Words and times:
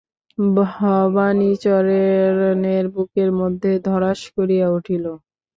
ভবানীচরণের 0.55 1.95
বুকের 2.93 3.29
মধ্যে 3.39 3.71
ধড়াস 3.87 4.21
করিয়া 4.35 4.67
উঠিল। 4.69 5.05